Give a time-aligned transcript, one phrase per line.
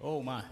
[0.00, 0.42] Oh my.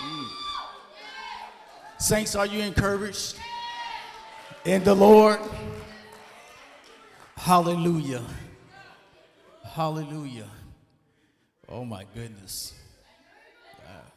[0.00, 0.28] Mm.
[1.98, 3.36] Saints, are you encouraged
[4.64, 5.40] in the Lord?
[7.36, 8.22] Hallelujah.
[9.64, 10.48] Hallelujah.
[11.68, 12.72] Oh my goodness.
[13.84, 14.08] Uh,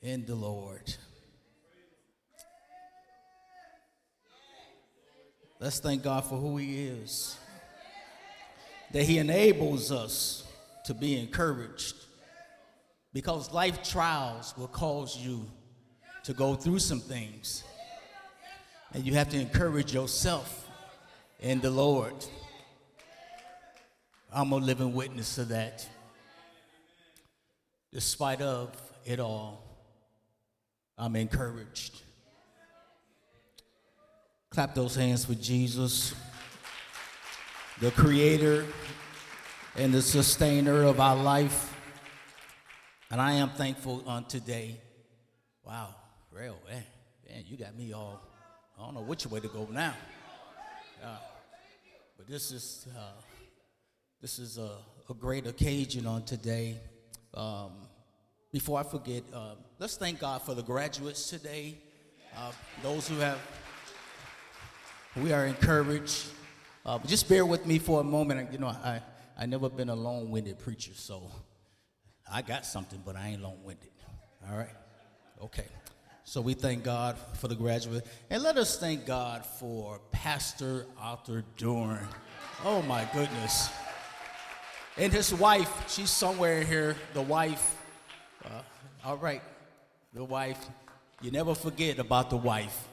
[0.00, 0.94] in the Lord.
[5.58, 7.38] Let's thank God for who He is.
[8.92, 10.44] That He enables us
[10.84, 11.96] to be encouraged.
[13.12, 15.46] Because life trials will cause you
[16.24, 17.64] to go through some things.
[18.92, 20.68] And you have to encourage yourself
[21.40, 22.14] in the Lord.
[24.32, 25.88] I'm a living witness to that.
[27.92, 28.70] Despite of
[29.04, 29.62] it all,
[30.98, 32.02] I'm encouraged.
[34.56, 36.14] Clap those hands for Jesus,
[37.78, 38.64] the creator
[39.76, 41.78] and the sustainer of our life.
[43.10, 44.80] And I am thankful on today.
[45.62, 45.94] Wow,
[46.32, 46.82] real, man,
[47.28, 48.18] man, you got me all,
[48.78, 49.92] I don't know which way to go now.
[51.04, 51.18] Uh,
[52.16, 53.20] but this is, uh,
[54.22, 54.70] this is a,
[55.10, 56.80] a, great occasion on today.
[57.34, 57.72] Um,
[58.50, 61.76] before I forget, uh, let's thank God for the graduates today.
[62.34, 63.38] Uh, those who have,
[65.22, 66.26] we are encouraged.
[66.84, 68.52] Uh, but just bear with me for a moment.
[68.52, 69.00] You know, I,
[69.38, 71.30] I never been a long-winded preacher, so
[72.30, 73.90] I got something, but I ain't long winded.
[74.48, 74.74] All right?
[75.42, 75.66] Okay.
[76.24, 78.06] So we thank God for the graduate.
[78.30, 82.06] And let us thank God for Pastor Arthur Dorn.
[82.64, 83.68] Oh my goodness.
[84.96, 86.96] And his wife, she's somewhere here.
[87.14, 87.76] The wife,
[88.44, 88.62] uh,
[89.04, 89.42] all right,
[90.14, 90.58] the wife.
[91.22, 92.88] You never forget about the wife.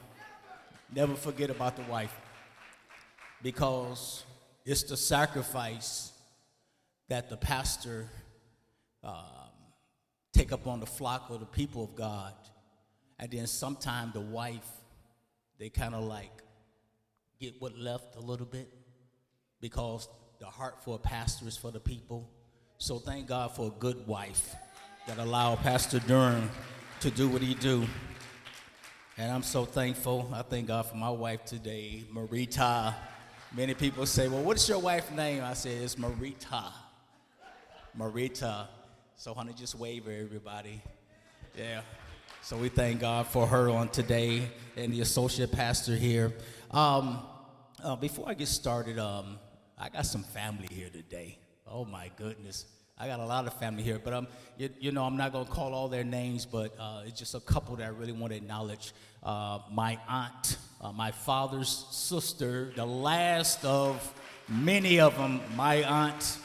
[0.94, 2.14] Never forget about the wife.
[3.42, 4.24] Because
[4.64, 6.12] it's the sacrifice
[7.08, 8.08] that the pastor
[9.02, 9.14] um,
[10.32, 12.32] take up on the flock or the people of God.
[13.18, 14.66] And then sometime the wife,
[15.58, 16.30] they kind of like
[17.40, 18.72] get what left a little bit
[19.60, 22.28] because the heart for a pastor is for the people.
[22.78, 24.54] So thank God for a good wife
[25.06, 26.50] that allow Pastor Durham
[27.00, 27.84] to do what he do.
[29.16, 30.28] And I'm so thankful.
[30.34, 32.92] I thank God for my wife today, Marita.
[33.56, 35.44] Many people say, well, what's your wife's name?
[35.44, 36.72] I say, it's Marita.
[37.96, 38.66] Marita.
[39.14, 40.82] So, honey, just wave at everybody.
[41.56, 41.82] Yeah.
[42.42, 46.34] So we thank God for her on today and the associate pastor here.
[46.72, 47.20] Um,
[47.84, 49.38] uh, before I get started, um,
[49.78, 51.38] I got some family here today.
[51.68, 52.66] Oh my goodness.
[52.96, 55.46] I got a lot of family here, but um, you, you know, I'm not gonna
[55.46, 58.36] call all their names, but uh, it's just a couple that I really want to
[58.36, 58.92] acknowledge.
[59.20, 64.14] Uh, my aunt, uh, my father's sister, the last of
[64.48, 66.38] many of them, my aunt,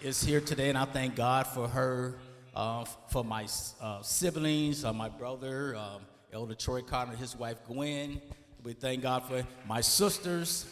[0.00, 2.14] is here today, and I thank God for her,
[2.56, 3.46] uh, for my
[3.78, 6.00] uh, siblings, uh, my brother, um,
[6.32, 8.18] Elder Troy Carter, his wife Gwen.
[8.64, 10.64] We thank God for my sisters.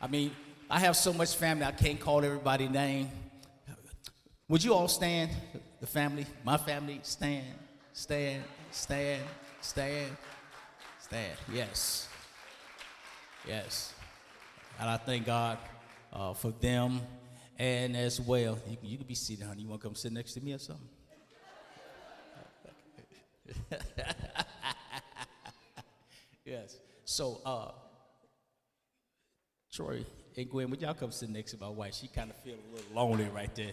[0.00, 0.30] I mean,
[0.70, 3.10] I have so much family, I can't call everybody name.
[4.52, 5.30] Would you all stand?
[5.80, 7.46] The family, my family, stand,
[7.94, 9.22] stand, stand,
[9.62, 10.14] stand,
[11.00, 11.38] stand.
[11.50, 12.06] Yes.
[13.48, 13.94] Yes.
[14.78, 15.56] And I thank God
[16.12, 17.00] uh, for them.
[17.58, 19.62] And as well, you, you can be seated, honey.
[19.62, 20.86] You want to come sit next to me or something?
[26.44, 26.76] yes.
[27.06, 27.70] So, uh,
[29.72, 30.04] Troy
[30.36, 31.94] and Gwen, would y'all come sit next to my wife?
[31.94, 33.72] She kind of feel a little lonely right there.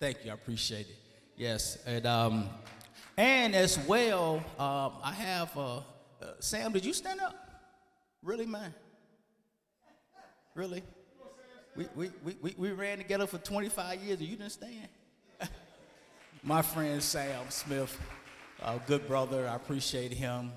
[0.00, 0.96] Uh, thank you, I appreciate it.
[1.36, 2.48] Yes, and um,
[3.16, 5.82] and as well, um, I have uh, uh,
[6.38, 6.72] Sam.
[6.72, 7.34] Did you stand up?
[8.22, 8.74] Really, man?
[10.54, 10.82] Really?
[11.76, 12.10] We, we,
[12.42, 14.18] we, we ran together for 25 years.
[14.18, 14.88] And you didn't stand?
[16.42, 17.96] My friend Sam Smith,
[18.60, 19.48] a good brother.
[19.48, 20.52] I appreciate him.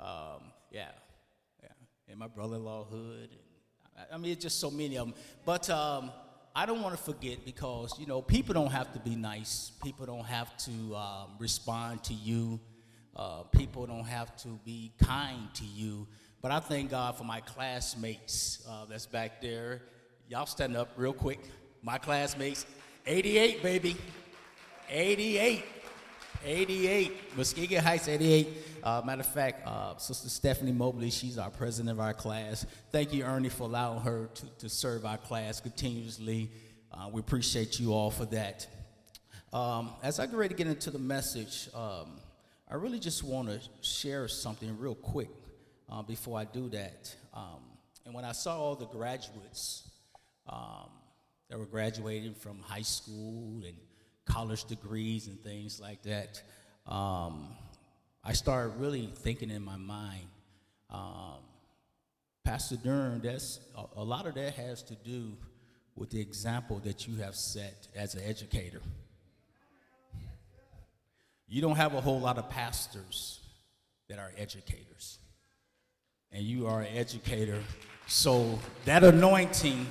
[0.00, 0.88] Um, yeah,
[1.62, 1.68] yeah.
[2.08, 3.30] And my brother-in-law Hood.
[3.96, 5.14] And, I mean, it's just so many of them.
[5.44, 6.10] But um,
[6.58, 9.72] I don't want to forget because, you know, people don't have to be nice.
[9.84, 12.58] People don't have to um, respond to you.
[13.14, 16.08] Uh, people don't have to be kind to you.
[16.40, 19.82] But I thank God for my classmates uh, that's back there
[20.28, 21.38] Y'all stand up real quick.
[21.82, 22.66] My classmates,
[23.06, 23.96] 88, baby.
[24.90, 25.64] 88.
[26.46, 27.36] 88.
[27.36, 28.48] Muskegon Heights, 88.
[28.82, 32.64] Uh, matter of fact, uh, Sister Stephanie Mobley, she's our president of our class.
[32.92, 36.50] Thank you, Ernie, for allowing her to, to serve our class continuously.
[36.92, 38.66] Uh, we appreciate you all for that.
[39.52, 42.20] Um, as I get ready to get into the message, um,
[42.70, 45.30] I really just want to share something real quick
[45.90, 47.12] uh, before I do that.
[47.34, 47.60] Um,
[48.04, 49.90] and when I saw all the graduates
[50.48, 50.90] um,
[51.50, 53.76] that were graduating from high school and
[54.26, 56.42] college degrees and things like that,
[56.86, 57.48] um,
[58.22, 60.26] I started really thinking in my mind,
[60.90, 61.38] um,
[62.44, 65.32] Pastor Dern, that's a, a lot of that has to do
[65.96, 68.80] with the example that you have set as an educator.
[71.48, 73.40] You don't have a whole lot of pastors
[74.08, 75.18] that are educators.
[76.32, 77.62] And you are an educator.
[78.06, 79.86] So that anointing,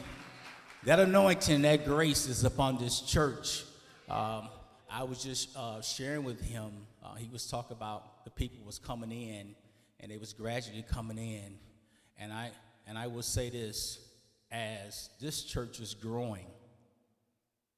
[0.84, 3.64] that anointing, that grace is upon this church.
[4.10, 4.50] Um,
[4.90, 6.72] I was just uh, sharing with him.
[7.04, 9.56] Uh, he was talking about the people was coming in,
[10.00, 11.58] and they was gradually coming in.
[12.20, 12.52] And I
[12.88, 14.00] and I will say this:
[14.52, 16.46] as this church is growing,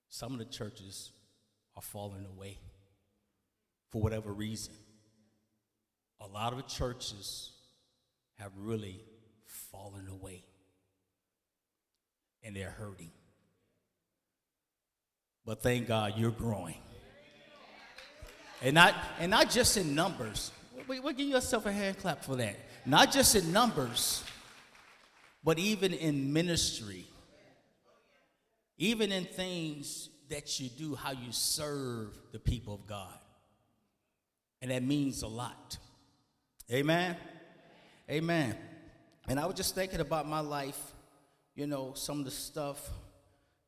[0.09, 1.11] some of the churches
[1.75, 2.57] are falling away
[3.89, 4.73] for whatever reason.
[6.19, 7.51] A lot of churches
[8.39, 9.01] have really
[9.45, 10.43] fallen away
[12.43, 13.11] and they're hurting.
[15.47, 16.75] But thank God you're growing.
[18.61, 20.51] And not, and not just in numbers.
[20.87, 22.57] Wait, give yourself a hand clap for that.
[22.85, 24.23] Not just in numbers,
[25.43, 27.05] but even in ministry.
[28.77, 33.17] Even in things that you do, how you serve the people of God.
[34.61, 35.77] And that means a lot.
[36.69, 37.15] Amen?
[38.11, 38.57] Amen.
[39.29, 40.93] And I was just thinking about my life,
[41.55, 42.89] you know, some of the stuff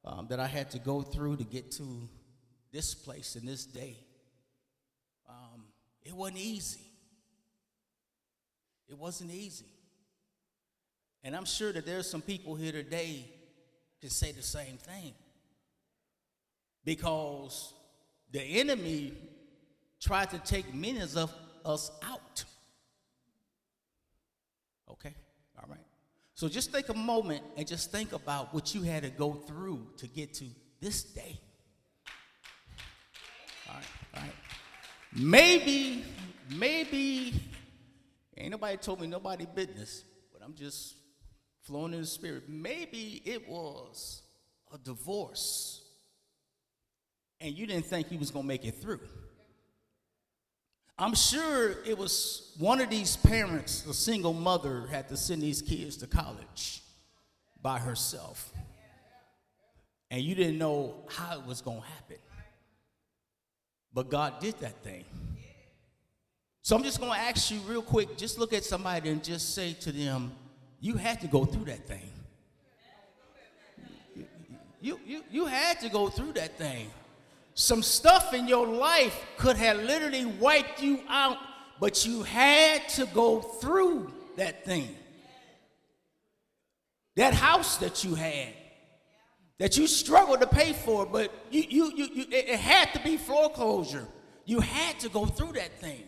[0.05, 2.09] um, that I had to go through to get to
[2.71, 3.97] this place in this day.
[5.27, 5.65] Um,
[6.03, 6.81] it wasn't easy.
[8.87, 9.65] It wasn't easy.
[11.23, 13.25] And I'm sure that there's some people here today
[14.01, 15.13] to say the same thing.
[16.85, 17.73] Because
[18.31, 19.13] the enemy
[19.99, 21.31] tried to take many of
[21.65, 22.45] us out.
[24.89, 25.13] Okay?
[25.57, 25.79] All right.
[26.39, 29.85] So just take a moment and just think about what you had to go through
[29.97, 30.45] to get to
[30.79, 31.37] this day.
[33.67, 34.31] All right, all right.
[35.13, 36.05] Maybe,
[36.55, 37.33] maybe,
[38.37, 40.95] ain't nobody told me nobody business, but I'm just
[41.63, 42.43] flowing in the spirit.
[42.47, 44.21] Maybe it was
[44.73, 45.81] a divorce
[47.41, 49.01] and you didn't think he was going to make it through.
[51.01, 55.61] I'm sure it was one of these parents, a single mother, had to send these
[55.61, 56.81] kids to college
[57.61, 58.51] by herself.
[60.11, 62.17] And you didn't know how it was going to happen.
[63.93, 65.05] But God did that thing.
[66.63, 69.55] So I'm just going to ask you real quick just look at somebody and just
[69.55, 70.33] say to them,
[70.81, 72.09] You had to go through that thing.
[74.81, 76.89] You, you, you had to go through that thing.
[77.59, 81.35] Some stuff in your life could have literally wiped you out,
[81.81, 84.95] but you had to go through that thing.
[87.17, 88.53] That house that you had,
[89.57, 93.17] that you struggled to pay for, but you, you, you, you it had to be
[93.17, 94.07] foreclosure.
[94.45, 96.03] You had to go through that thing.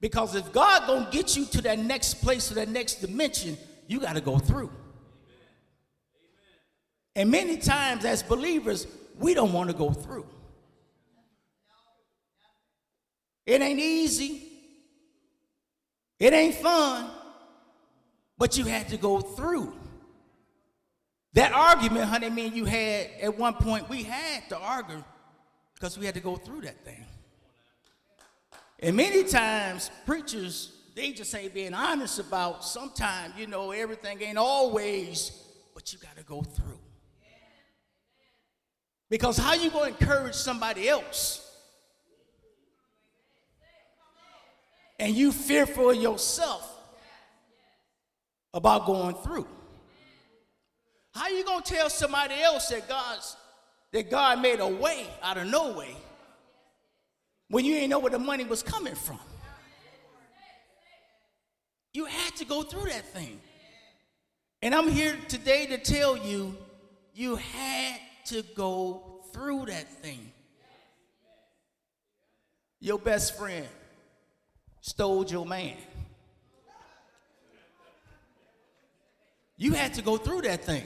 [0.00, 3.56] Because if God gonna get you to that next place or that next dimension,
[3.86, 4.72] you got to go through.
[7.14, 10.26] And many times as believers, we don't want to go through.
[13.46, 14.42] It ain't easy.
[16.18, 17.10] It ain't fun.
[18.38, 19.74] But you had to go through.
[21.34, 25.02] That argument, honey, me and you had at one point, we had to argue
[25.74, 27.04] because we had to go through that thing.
[28.78, 34.38] And many times, preachers, they just ain't being honest about sometimes, you know, everything ain't
[34.38, 35.30] always,
[35.74, 36.78] but you got to go through.
[39.08, 41.41] Because how you going to encourage somebody else
[45.02, 46.78] and you fearful of yourself
[48.54, 49.48] about going through.
[51.12, 53.36] How you gonna tell somebody else that God's
[53.90, 55.96] that God made a way out of no way
[57.48, 59.18] when you ain't know where the money was coming from?
[61.92, 63.40] You had to go through that thing.
[64.62, 66.56] And I'm here today to tell you,
[67.12, 70.30] you had to go through that thing.
[72.78, 73.66] Your best friend
[74.82, 75.76] stole your man.
[79.56, 80.84] You had to go through that thing.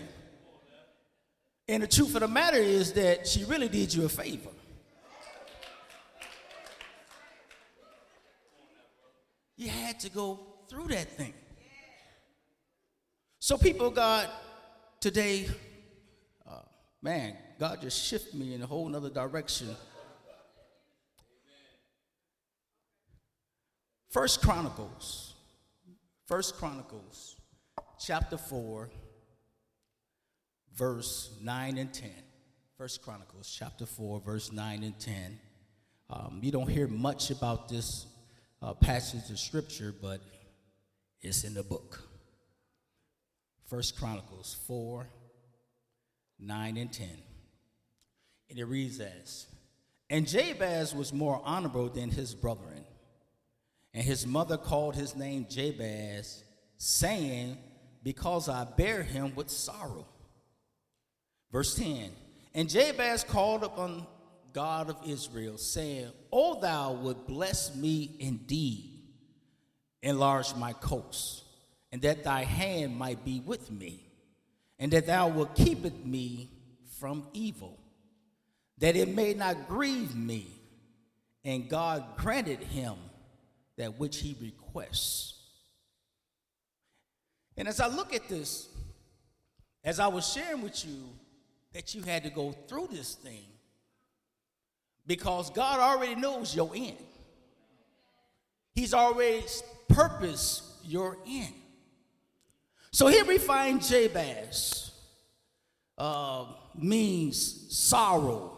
[1.67, 4.51] And the truth of the matter is that she really did you a favor.
[9.57, 10.39] You had to go
[10.69, 11.33] through that thing.
[13.39, 14.29] So, people, God,
[15.01, 15.49] today,
[16.47, 16.61] uh,
[17.01, 19.75] man, God just shifted me in a whole nother direction.
[24.17, 25.35] First Chronicles,
[26.25, 27.37] First Chronicles,
[28.01, 28.89] chapter 4,
[30.75, 32.11] verse 9 and 10.
[32.79, 35.39] First Chronicles chapter 4, verse 9 and 10.
[36.09, 38.07] Um, you don't hear much about this
[38.63, 40.23] uh, passage of scripture, but
[41.21, 42.01] it's in the book.
[43.69, 45.07] First Chronicles 4,
[46.41, 47.07] 9 and 10.
[48.49, 49.47] And it reads as
[50.09, 52.86] And Jabez was more honorable than his brethren.
[53.97, 56.45] And his mother called his name Jabez,
[56.77, 57.57] saying,
[58.03, 60.07] Because I bear him with sorrow.
[61.51, 62.11] Verse 10
[62.55, 64.07] And Jabez called upon
[64.53, 69.03] God of Israel, saying, O thou would bless me indeed,
[70.03, 71.45] enlarge my coast,
[71.91, 74.07] and that thy hand might be with me,
[74.79, 76.51] and that thou wilt keep me
[77.01, 77.79] from evil
[78.79, 80.49] that it may not grieve me.
[81.45, 82.97] And God granted him
[83.77, 85.35] that which he requests.
[87.57, 88.69] And as I look at this,
[89.85, 91.05] as I was sharing with you
[91.73, 93.47] that you had to go through this thing,
[95.07, 96.97] because God already knows your end.
[98.75, 99.45] He's already
[99.89, 101.55] purposed your end.
[102.91, 104.91] So here we find Jabez
[105.97, 108.53] uh, means sorrow,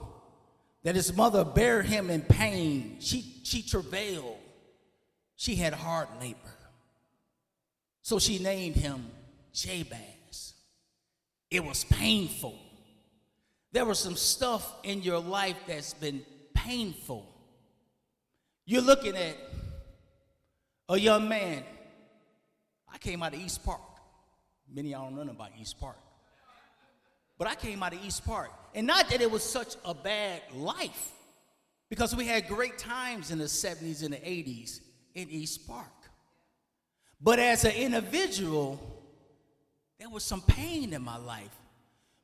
[0.83, 2.97] that his mother bare him in pain.
[3.01, 4.38] She, she travailed.
[5.39, 6.37] She had hard labor.
[8.03, 9.07] So she named him
[9.55, 10.55] Jabez.
[11.49, 12.59] It was painful.
[13.71, 16.23] There was some stuff in your life that's been
[16.55, 17.25] painful.
[18.67, 19.37] You're looking at
[20.89, 21.63] a young man.
[22.93, 23.81] I came out of East Park.
[24.69, 25.99] Many of y'all don't know about East Park.
[27.39, 28.51] But I came out of East Park.
[28.75, 31.13] And not that it was such a bad life,
[31.89, 34.81] because we had great times in the 70s and the 80s
[35.19, 35.87] in East Park.
[37.21, 38.79] But as an individual,
[39.99, 41.55] there was some pain in my life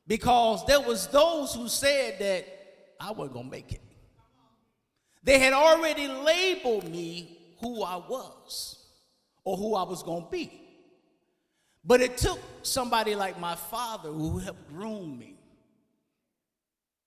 [0.07, 2.47] because there was those who said that
[2.99, 3.81] I wasn't going to make it.
[5.23, 8.85] They had already labeled me who I was
[9.43, 10.61] or who I was going to be.
[11.83, 15.35] But it took somebody like my father who helped groom me.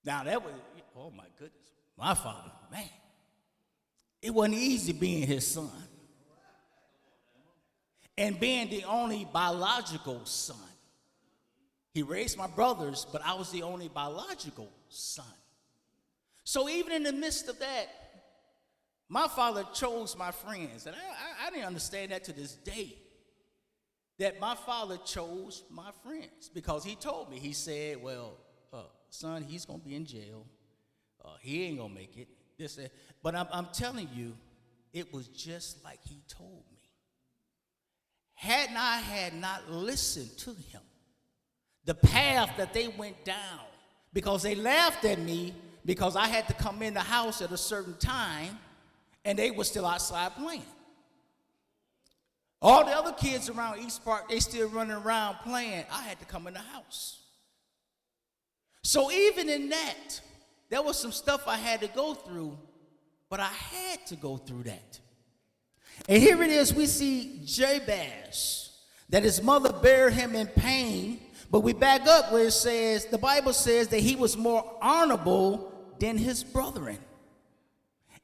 [0.05, 0.53] Now, that was,
[0.95, 2.89] oh my goodness, my father, man.
[4.21, 5.71] It wasn't easy being his son
[8.17, 10.57] and being the only biological son.
[11.93, 15.25] He raised my brothers, but I was the only biological son.
[16.43, 17.87] So, even in the midst of that,
[19.07, 20.85] my father chose my friends.
[20.85, 22.95] And I, I, I didn't understand that to this day
[24.19, 28.33] that my father chose my friends because he told me, he said, Well,
[28.71, 30.45] uh, son, he's going to be in jail.
[31.23, 32.27] Uh, he ain't going to make it.
[32.59, 32.87] This, uh,
[33.23, 34.35] but I'm, I'm telling you,
[34.93, 36.77] it was just like he told me.
[38.35, 40.81] Had I had not listened to him,
[41.85, 43.61] the path that they went down,
[44.13, 47.57] because they laughed at me because I had to come in the house at a
[47.57, 48.59] certain time
[49.25, 50.63] and they were still outside playing.
[52.61, 55.85] All the other kids around East Park, they still running around playing.
[55.91, 57.21] I had to come in the house.
[58.83, 60.21] So even in that,
[60.69, 62.57] there was some stuff I had to go through,
[63.29, 64.99] but I had to go through that.
[66.07, 68.77] And here it is, we see Jabez,
[69.09, 71.19] that his mother bare him in pain,
[71.51, 75.73] but we back up where it says, the Bible says that he was more honorable
[75.99, 76.99] than his brethren.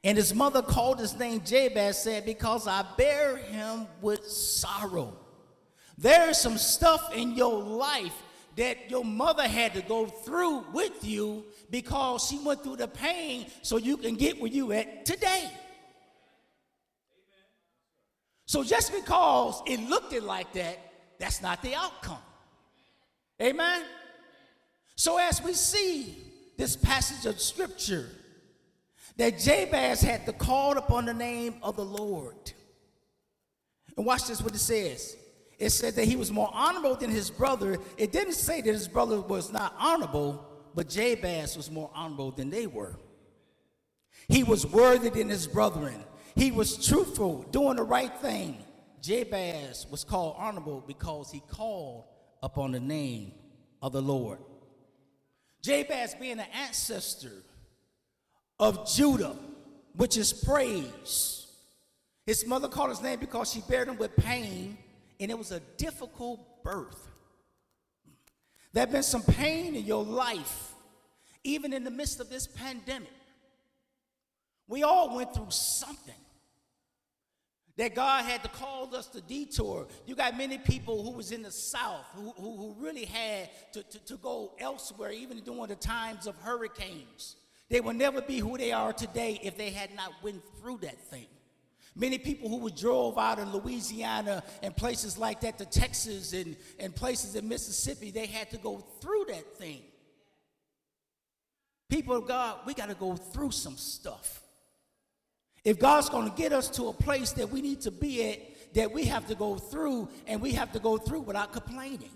[0.04, 5.16] And his mother called his name Jabez, said, Because I bear him with sorrow.
[5.98, 8.14] There is some stuff in your life
[8.56, 13.46] that your mother had to go through with you because she went through the pain
[13.62, 15.50] so you can get where you at today.
[18.46, 20.78] So just because it looked it like that,
[21.18, 22.18] that's not the outcome.
[23.42, 23.82] Amen.
[24.94, 26.16] So as we see
[26.56, 28.08] this passage of scripture,
[29.16, 32.52] that Jabez had to call upon the name of the Lord.
[33.96, 35.16] And watch this what it says.
[35.58, 37.78] It said that he was more honorable than his brother.
[37.96, 40.44] It didn't say that his brother was not honorable,
[40.74, 42.96] but Jabez was more honorable than they were.
[44.28, 46.04] He was worthy than his brethren.
[46.34, 48.62] He was truthful, doing the right thing.
[49.00, 52.04] Jabez was called honorable because he called
[52.42, 53.32] upon the name
[53.80, 54.38] of the Lord.
[55.62, 57.42] Jabez being an ancestor
[58.58, 59.36] of Judah,
[59.94, 61.46] which is praise.
[62.26, 64.76] His mother called his name because she bared him with pain,
[65.20, 67.08] and it was a difficult birth.
[68.72, 70.74] There have been some pain in your life,
[71.44, 73.08] even in the midst of this pandemic.
[74.68, 76.14] We all went through something.
[77.76, 79.86] that God had to call us to detour.
[80.06, 83.82] You got many people who was in the South who, who, who really had to,
[83.82, 87.36] to, to, go elsewhere, even during the times of hurricanes.
[87.68, 90.98] They would never be who they are today if they had not went through that
[90.98, 91.26] thing.
[91.98, 96.54] Many people who were drove out of Louisiana and places like that to Texas and,
[96.78, 99.80] and places in Mississippi, they had to go through that thing.
[101.88, 104.42] People of God, we got to go through some stuff.
[105.64, 108.74] If God's going to get us to a place that we need to be at,
[108.74, 112.10] that we have to go through, and we have to go through without complaining.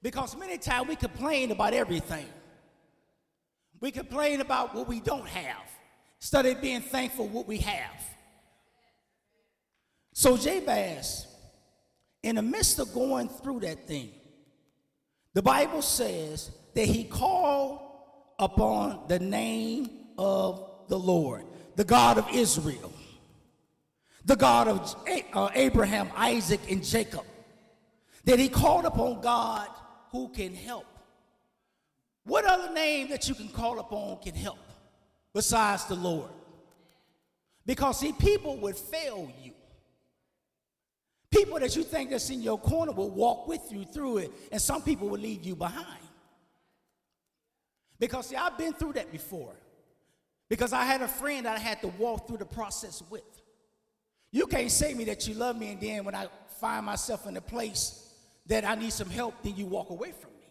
[0.00, 2.26] Because many times we complain about everything.
[3.80, 5.77] We complain about what we don't have
[6.20, 8.02] of being thankful what we have.
[10.12, 11.26] So Jabez,
[12.22, 14.10] in the midst of going through that thing,
[15.34, 17.80] the Bible says that he called
[18.38, 21.44] upon the name of the Lord
[21.76, 22.92] the God of Israel,
[24.24, 24.96] the God of
[25.32, 27.24] uh, Abraham, Isaac, and Jacob,
[28.24, 29.68] that he called upon God
[30.10, 30.86] who can help.
[32.24, 34.58] What other name that you can call upon can help
[35.38, 36.30] besides the Lord?
[37.64, 39.52] Because see, people would fail you.
[41.30, 44.60] People that you think that's in your corner will walk with you through it, and
[44.60, 46.02] some people will leave you behind.
[48.00, 49.54] Because see, I've been through that before.
[50.48, 53.22] Because I had a friend that I had to walk through the process with.
[54.32, 56.26] You can't say me that you love me, and then when I
[56.60, 58.12] find myself in a place
[58.46, 60.48] that I need some help, then you walk away from me.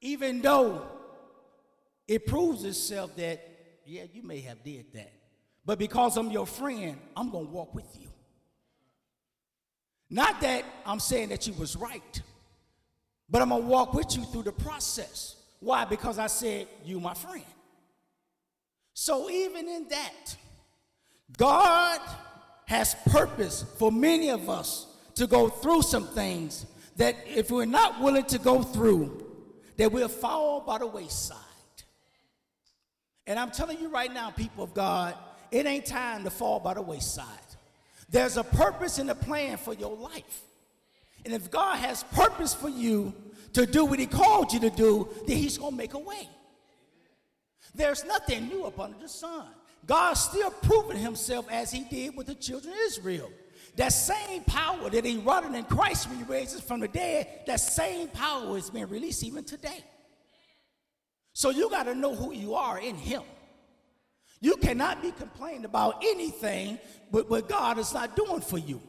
[0.00, 0.86] Even though
[2.06, 3.50] it proves itself that,
[3.86, 5.12] yeah, you may have did that.
[5.64, 8.08] But because I'm your friend, I'm gonna walk with you.
[10.10, 12.22] Not that I'm saying that you was right,
[13.28, 15.36] but I'm gonna walk with you through the process.
[15.60, 15.84] Why?
[15.84, 17.44] Because I said you my friend.
[18.92, 20.36] So, even in that,
[21.36, 22.00] God
[22.66, 24.86] has purpose for many of us
[25.16, 29.20] to go through some things that if we're not willing to go through,
[29.76, 31.38] that we'll fall by the wayside.
[33.26, 35.14] And I'm telling you right now, people of God,
[35.50, 37.26] it ain't time to fall by the wayside.
[38.10, 40.42] There's a purpose and a plan for your life.
[41.24, 43.14] And if God has purpose for you
[43.54, 46.28] to do what He called you to do, then He's going to make a way.
[47.74, 49.46] There's nothing new up under the sun.
[49.86, 53.30] God's still proving himself as he did with the children of Israel.
[53.76, 57.58] That same power that he wrought in Christ when he raises from the dead, that
[57.58, 59.84] same power is being released even today.
[61.34, 63.22] So you got to know who you are in him.
[64.40, 66.78] You cannot be complaining about anything
[67.10, 68.80] but what God is not doing for you.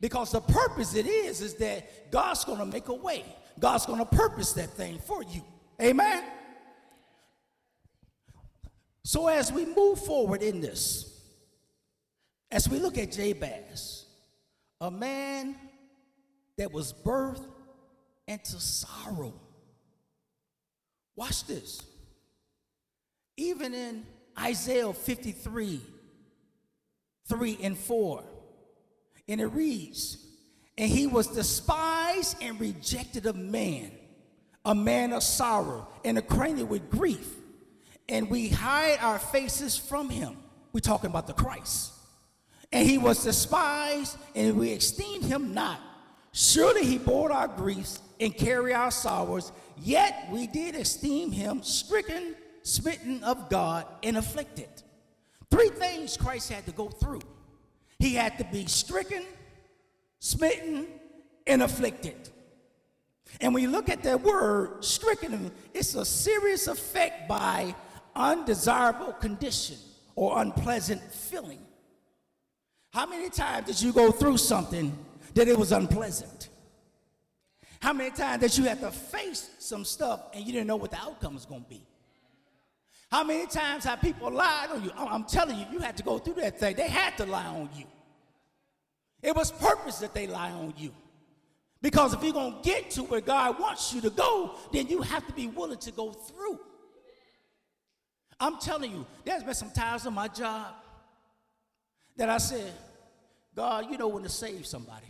[0.00, 3.24] Because the purpose it is, is that God's going to make a way.
[3.58, 5.42] God's going to purpose that thing for you.
[5.80, 6.24] Amen?
[9.02, 11.20] So, as we move forward in this,
[12.50, 14.06] as we look at Jabez,
[14.80, 15.56] a man
[16.56, 17.46] that was birthed
[18.28, 19.34] into sorrow.
[21.16, 21.82] Watch this.
[23.36, 24.06] Even in
[24.38, 25.80] Isaiah 53,
[27.26, 28.24] 3 and 4,
[29.28, 30.18] and it reads,
[30.76, 33.90] And he was despised and rejected of man,
[34.64, 37.34] a man of sorrow, and acquainted with grief
[38.08, 40.36] and we hide our faces from him.
[40.72, 41.92] We're talking about the Christ.
[42.72, 45.80] And he was despised, and we esteemed him not.
[46.32, 52.34] Surely he bore our griefs and carried our sorrows, yet we did esteem him stricken,
[52.62, 54.68] smitten of God, and afflicted.
[55.50, 57.22] Three things Christ had to go through.
[57.98, 59.24] He had to be stricken,
[60.18, 60.86] smitten,
[61.46, 62.28] and afflicted.
[63.40, 67.74] And you look at that word, stricken, it's a serious effect by
[68.14, 69.76] undesirable condition
[70.14, 71.60] or unpleasant feeling.
[72.92, 74.96] How many times did you go through something
[75.34, 76.48] that it was unpleasant?
[77.84, 80.90] How many times did you have to face some stuff and you didn't know what
[80.90, 81.82] the outcome was going to be?
[83.10, 84.90] How many times have people lied on you?
[84.96, 86.76] I'm telling you, you had to go through that thing.
[86.76, 87.84] They had to lie on you.
[89.22, 90.94] It was purpose that they lie on you.
[91.82, 95.02] Because if you're going to get to where God wants you to go, then you
[95.02, 96.58] have to be willing to go through.
[98.40, 100.68] I'm telling you, there's been some times on my job
[102.16, 102.72] that I said,
[103.54, 105.04] God, you know when to save somebody.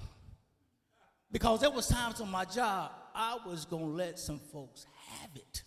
[1.35, 4.87] Because there was times on my job I was going to let some folks
[5.18, 5.64] have it.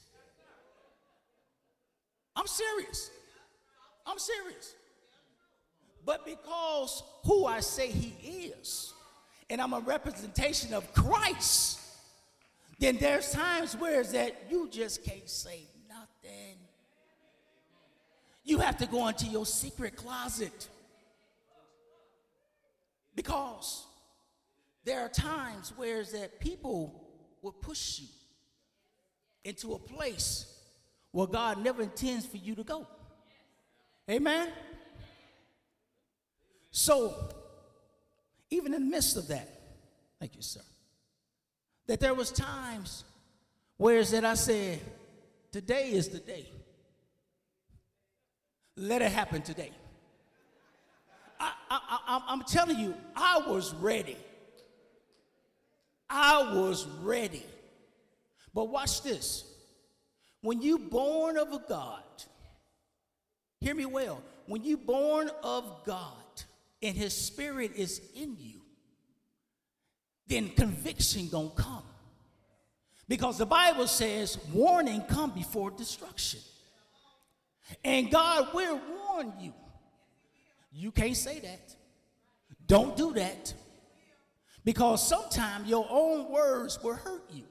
[2.38, 3.12] I'm serious.
[4.06, 4.76] I'm serious.
[6.06, 8.94] But because who I say he is,
[9.50, 11.82] and I'm a representation of Christ,
[12.80, 16.56] then there's times where is that you just can't say nothing.
[18.46, 20.70] You have to go into your secret closet.
[23.18, 23.87] Because
[24.88, 27.04] there are times where that people
[27.42, 28.08] will push you
[29.44, 30.46] into a place
[31.12, 32.88] where God never intends for you to go.
[34.10, 34.50] Amen?
[36.72, 37.34] So,
[38.50, 39.50] even in the midst of that,
[40.22, 40.62] thank you, sir,
[41.88, 43.04] that there was times
[43.76, 44.80] where is that I said,
[45.52, 46.48] today is the day.
[48.78, 49.72] Let it happen today.
[51.42, 54.16] I, I, I, I'm telling you, I was ready.
[56.10, 57.46] I was ready.
[58.54, 59.44] But watch this.
[60.42, 62.04] When you born of a God,
[63.60, 64.22] hear me well.
[64.46, 66.14] When you born of God
[66.82, 68.62] and his spirit is in you,
[70.28, 71.84] then conviction gonna come.
[73.08, 76.40] Because the Bible says warning come before destruction.
[77.84, 79.54] And God will warn you.
[80.72, 81.76] You can't say that.
[82.66, 83.54] Don't do that.
[84.68, 87.46] Because sometimes your own words will hurt you.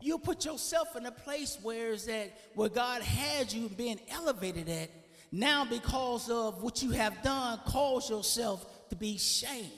[0.00, 4.68] You put yourself in a place where is that where God had you being elevated
[4.68, 4.90] at,
[5.30, 9.70] now because of what you have done, cause yourself to be shamed.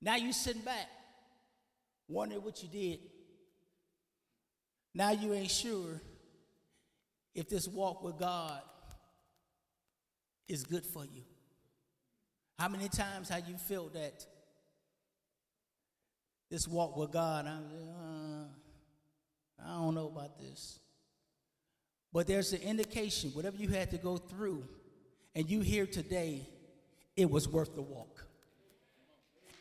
[0.00, 0.88] Now you sitting back,
[2.08, 3.00] wondering what you did.
[4.94, 6.00] Now you ain't sure
[7.34, 8.62] if this walk with God
[10.48, 11.20] is good for you.
[12.62, 14.24] How many times have you felt that
[16.48, 18.44] this walk with God, uh,
[19.66, 20.78] I don't know about this.
[22.12, 24.62] But there's an indication, whatever you had to go through,
[25.34, 26.48] and you here today,
[27.16, 28.24] it was worth the walk.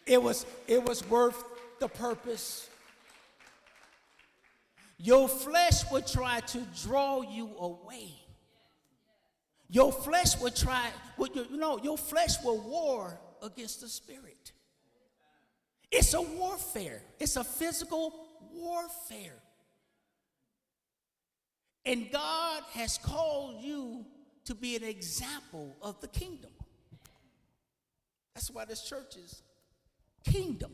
[0.06, 1.44] It was, it was worth
[1.80, 2.70] the purpose.
[5.00, 8.21] Your flesh would try to draw you away.
[9.72, 14.52] Your flesh will try, you know, your flesh will war against the spirit.
[15.90, 18.14] It's a warfare, it's a physical
[18.54, 19.40] warfare.
[21.86, 24.06] And God has called you
[24.44, 26.52] to be an example of the kingdom.
[28.36, 29.42] That's why this church is
[30.26, 30.74] kingdom.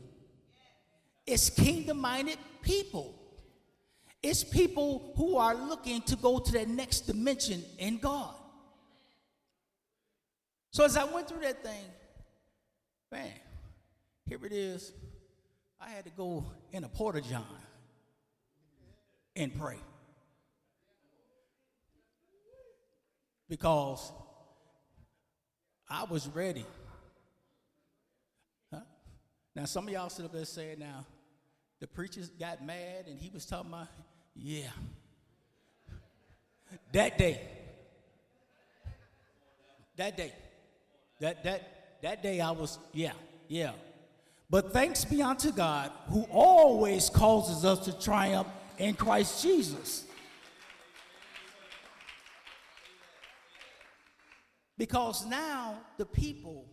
[1.24, 3.14] It's kingdom minded people.
[4.24, 8.34] It's people who are looking to go to that next dimension in God.
[10.70, 11.84] So as I went through that thing,
[13.10, 13.32] man,
[14.26, 14.92] here it is.
[15.80, 17.44] I had to go in a porta john
[19.36, 19.78] and pray.
[23.48, 24.12] Because
[25.88, 26.66] I was ready.
[28.72, 28.80] Huh?
[29.54, 31.06] Now, some of y'all sit up there saying, now,
[31.80, 33.86] the preachers got mad and he was talking about,
[34.34, 34.68] yeah.
[36.92, 37.40] That day,
[39.96, 40.32] that day,
[41.20, 43.12] that, that, that day I was, yeah,
[43.48, 43.72] yeah.
[44.50, 50.04] But thanks be unto God who always causes us to triumph in Christ Jesus.
[54.78, 56.66] Because now the people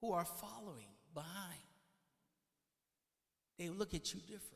[0.00, 1.58] who are following behind,
[3.58, 4.48] they look at you different.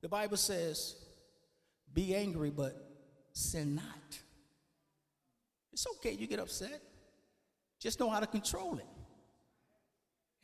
[0.00, 0.96] The Bible says,
[1.92, 2.74] be angry, but
[3.32, 4.18] sin not.
[5.78, 6.82] It's okay, you get upset.
[7.78, 8.86] Just know how to control it.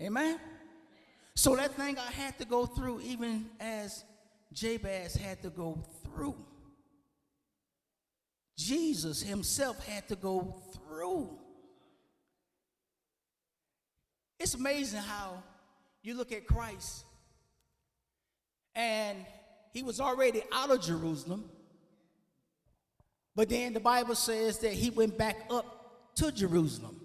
[0.00, 0.38] Amen?
[1.34, 4.04] So that thing I had to go through, even as
[4.52, 6.36] Jabez had to go through.
[8.56, 11.36] Jesus himself had to go through.
[14.38, 15.42] It's amazing how
[16.04, 17.04] you look at Christ
[18.76, 19.18] and
[19.72, 21.50] he was already out of Jerusalem,
[23.34, 27.00] but then the Bible says that he went back up to Jerusalem.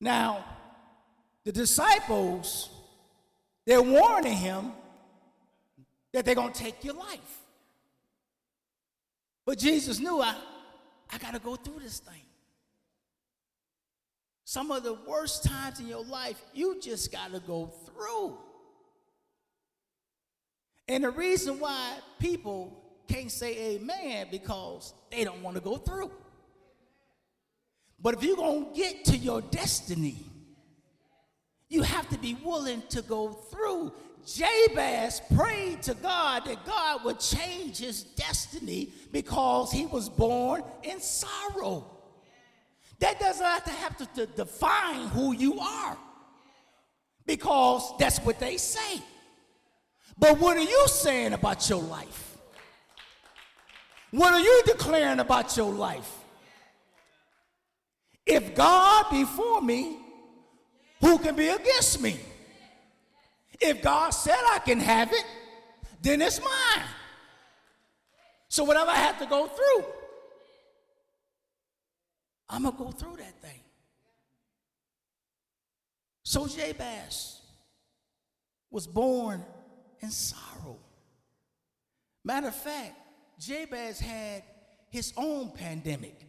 [0.00, 0.44] Now,
[1.44, 2.68] the disciples,
[3.64, 4.72] they're warning him
[6.12, 7.40] that they're going to take your life.
[9.44, 10.34] But Jesus knew I,
[11.12, 12.14] I got to go through this thing.
[14.44, 18.36] Some of the worst times in your life, you just got to go through.
[20.88, 22.81] And the reason why people
[23.12, 26.10] can't say amen because they don't want to go through.
[28.00, 30.16] But if you're going to get to your destiny,
[31.68, 33.92] you have to be willing to go through.
[34.26, 41.00] Jabez prayed to God that God would change his destiny because he was born in
[41.00, 41.86] sorrow.
[43.00, 45.98] That doesn't have to have to, to define who you are
[47.26, 49.02] because that's what they say.
[50.18, 52.31] But what are you saying about your life?
[54.12, 56.18] What are you declaring about your life?
[58.26, 59.96] If God be for me,
[61.00, 62.20] who can be against me?
[63.58, 65.24] If God said I can have it,
[66.02, 66.84] then it's mine.
[68.48, 69.84] So whatever I have to go through,
[72.50, 73.60] I'm going to go through that thing.
[76.22, 77.40] So Jabez
[78.70, 79.42] was born
[80.00, 80.76] in sorrow.
[82.24, 82.94] Matter of fact,
[83.46, 84.42] Jabez had
[84.90, 86.26] his own pandemic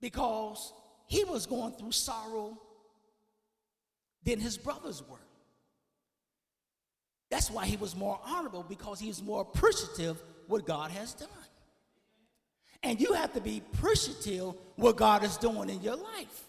[0.00, 0.72] because
[1.06, 2.58] he was going through sorrow
[4.24, 5.16] than his brothers were.
[7.30, 11.28] That's why he was more honorable because he was more appreciative what God has done.
[12.82, 16.44] And you have to be appreciative what God is doing in your life.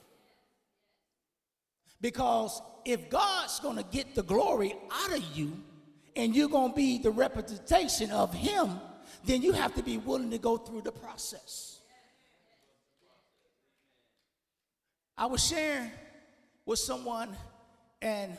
[2.02, 5.54] Because if God's going to get the glory out of you
[6.16, 8.80] and you're going to be the representation of him,
[9.26, 11.80] then you have to be willing to go through the process.
[15.18, 15.92] I was sharing
[16.66, 17.30] with someone,
[18.02, 18.36] and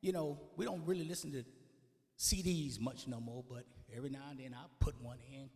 [0.00, 1.44] you know, we don't really listen to
[2.18, 5.50] CDs much no more, but every now and then I'll put one in.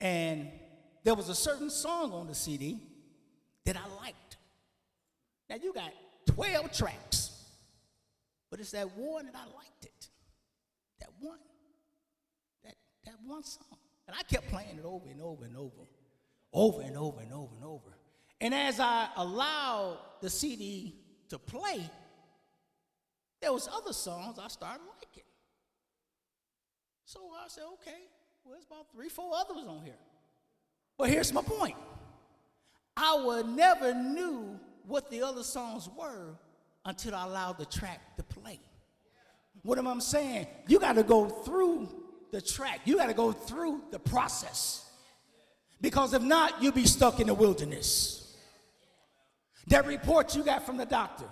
[0.00, 0.48] And
[1.04, 2.80] there was a certain song on the CD
[3.64, 4.36] that I liked.
[5.48, 5.92] Now you got
[6.26, 7.30] 12 tracks,
[8.50, 9.89] but it's that one that I liked it.
[11.00, 11.38] That one.
[12.64, 13.78] That, that one song.
[14.06, 15.86] And I kept playing it over and over and over,
[16.52, 17.96] over and over and over and over.
[18.40, 20.96] And as I allowed the CD
[21.28, 21.88] to play,
[23.40, 25.24] there was other songs I started liking.
[27.04, 27.98] So I said, okay,
[28.44, 29.98] well, there's about three, four others on here.
[30.98, 31.76] But here's my point.
[32.96, 36.36] I would never knew what the other songs were
[36.84, 38.60] until I allowed the track to play.
[39.62, 40.46] What am I saying?
[40.66, 41.88] You got to go through
[42.30, 42.80] the track.
[42.84, 44.90] You got to go through the process.
[45.80, 48.36] Because if not, you'll be stuck in the wilderness.
[49.68, 51.26] That report you got from the doctor.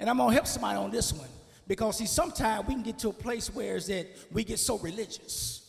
[0.00, 1.28] And I'm gonna help somebody on this one
[1.68, 4.78] because see, sometimes we can get to a place where is that we get so
[4.78, 5.60] religious.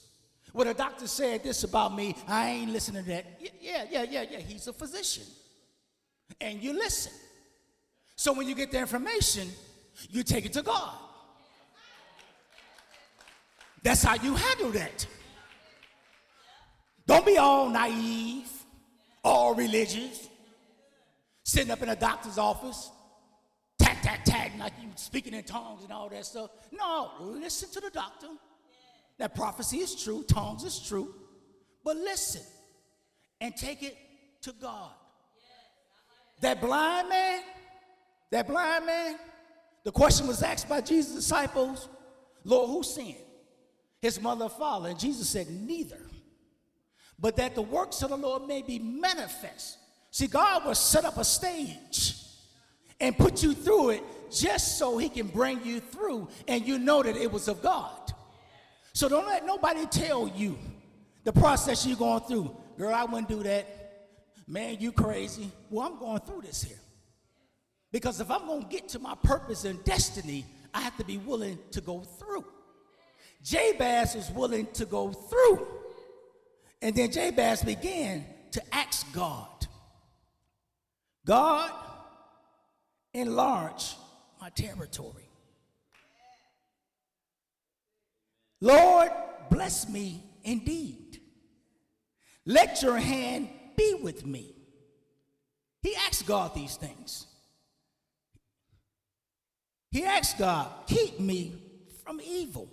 [0.54, 3.26] When a doctor said this about me, I ain't listening to that.
[3.62, 4.40] Yeah, yeah, yeah, yeah.
[4.40, 5.24] He's a physician.
[6.40, 7.12] And you listen.
[8.16, 9.50] So when you get the information,
[10.10, 10.94] you take it to God.
[13.84, 15.06] That's how you handle that.
[17.06, 18.50] Don't be all naive,
[19.24, 20.30] all religious
[21.44, 22.90] sitting up in a doctor's office,
[23.78, 26.52] tat, tat, tat, like you speaking in tongues and all that stuff.
[26.72, 28.28] No, listen to the doctor.
[29.20, 31.14] That prophecy is true, tongues is true,
[31.84, 32.42] but listen
[33.42, 33.98] and take it
[34.42, 34.92] to God.
[36.40, 37.42] That blind man,
[38.32, 39.18] that blind man,
[39.84, 41.90] the question was asked by Jesus' disciples,
[42.46, 43.18] Lord, who sinned?
[44.04, 44.90] His mother father?
[44.90, 46.00] And Jesus said, Neither.
[47.18, 49.80] But that the works of the Lord may be manifest
[50.14, 52.14] See, God will set up a stage
[53.00, 57.02] and put you through it just so he can bring you through and you know
[57.02, 58.14] that it was of God.
[58.94, 60.60] So don't let nobody tell you
[61.24, 62.56] the process you're going through.
[62.78, 63.66] Girl, I wouldn't do that.
[64.48, 65.50] Man, you crazy.
[65.72, 66.80] Well, I'm going through this here.
[67.92, 71.18] Because if I'm going to get to my purpose and destiny, I have to be
[71.18, 72.46] willing to go through.
[73.44, 75.68] Jabez was willing to go through.
[76.82, 79.48] And then Jabez began to ask God
[81.26, 81.72] God,
[83.14, 83.96] enlarge
[84.42, 85.30] my territory.
[88.60, 89.10] Lord,
[89.50, 91.22] bless me indeed.
[92.46, 94.54] Let your hand be with me.
[95.82, 97.26] He asked God these things.
[99.92, 101.62] He asked God, keep me
[102.04, 102.70] from evil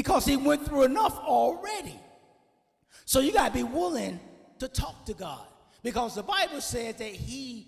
[0.00, 2.00] because he went through enough already.
[3.04, 4.18] So you got to be willing
[4.58, 5.44] to talk to God.
[5.82, 7.66] Because the Bible says that he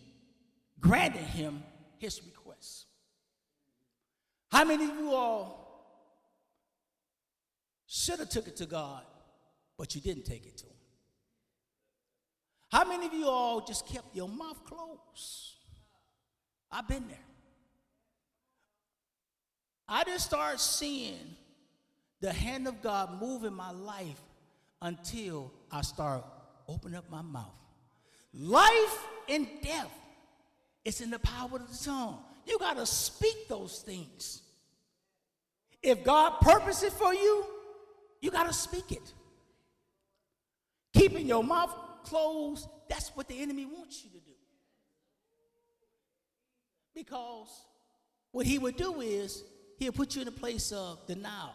[0.81, 1.63] granted him
[1.99, 2.87] his request.
[4.51, 6.09] How many of you all
[7.87, 9.03] should have took it to God,
[9.77, 10.73] but you didn't take it to him?
[12.71, 15.57] How many of you all just kept your mouth closed?
[16.71, 17.19] I've been there.
[19.87, 21.37] I didn't start seeing
[22.23, 24.21] the hand of God move in my life
[24.81, 26.25] until I start
[26.69, 27.53] opening up my mouth.
[28.33, 29.91] Life and death
[30.85, 32.19] is in the power of the tongue.
[32.47, 34.43] You got to speak those things.
[35.83, 37.45] If God purposes it for you,
[38.21, 39.13] you got to speak it.
[40.95, 44.33] Keeping your mouth closed, that's what the enemy wants you to do.
[46.95, 47.49] Because
[48.31, 49.43] what he would do is
[49.79, 51.55] he'll put you in a place of denial.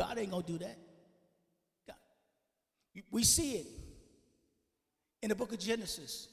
[0.00, 0.78] God ain't gonna do that.
[1.86, 1.96] God.
[3.10, 3.66] We see it
[5.20, 6.28] in the book of Genesis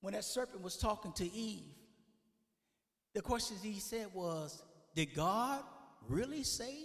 [0.00, 1.64] when that serpent was talking to Eve.
[3.12, 4.62] The question he said was,
[4.94, 5.64] Did God
[6.08, 6.84] really say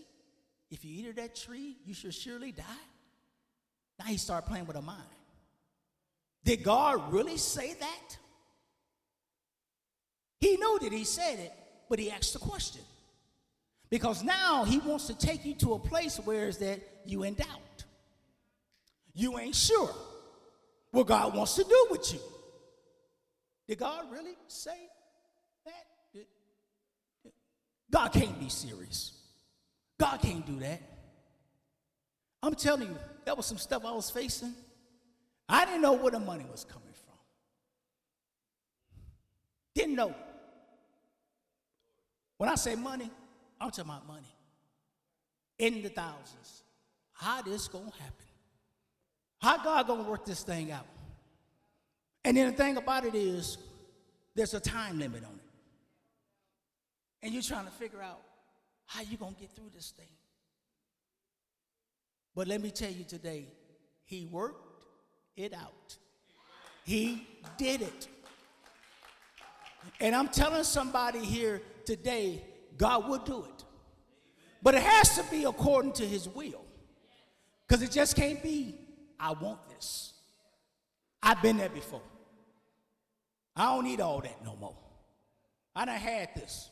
[0.71, 2.63] if you eat of that tree, you should surely die?
[3.99, 5.03] Now he started playing with her mind.
[6.43, 8.17] Did God really say that?
[10.39, 11.53] He knew that he said it,
[11.87, 12.81] but he asked the question.
[13.95, 17.34] Because now he wants to take you to a place where is that you in
[17.34, 17.86] doubt.
[19.13, 19.89] You ain't sure
[20.91, 22.19] what God wants to do with you.
[23.69, 24.77] Did God really say
[25.65, 26.25] that?
[27.89, 29.13] God can't be serious.
[29.97, 30.81] God can't do that.
[32.43, 34.55] I'm telling you, that was some stuff I was facing.
[35.47, 37.15] I didn't know where the money was coming from.
[39.73, 40.13] Didn't know.
[42.38, 43.10] When I say money,
[43.65, 44.28] I'm talking about money.
[45.58, 46.63] In the thousands.
[47.13, 48.25] How this gonna happen?
[49.41, 50.86] How God gonna work this thing out?
[52.23, 53.58] And then the thing about it is,
[54.36, 55.39] there's a time limit on it.
[57.23, 58.21] And you're trying to figure out
[58.86, 60.06] how you gonna get through this thing.
[62.36, 63.47] But let me tell you today,
[64.04, 64.86] he worked
[65.36, 65.97] it out.
[66.84, 67.25] He
[67.58, 68.08] did it.
[69.99, 72.43] And I'm telling somebody here today,
[72.77, 73.63] God will do it.
[74.61, 76.65] But it has to be according to his will.
[77.67, 78.75] Because it just can't be,
[79.19, 80.13] I want this.
[81.21, 82.01] I've been there before.
[83.55, 84.77] I don't need all that no more.
[85.75, 86.69] I done had this.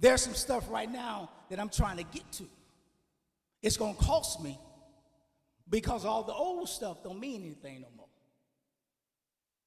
[0.00, 2.44] There's some stuff right now that I'm trying to get to.
[3.62, 4.58] It's to cost me
[5.68, 8.08] because all the old stuff don't mean anything no more.